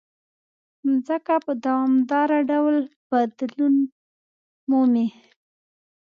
[0.85, 2.75] مځکه په دوامداره ډول
[3.09, 3.73] بدلون
[4.69, 5.07] مومي.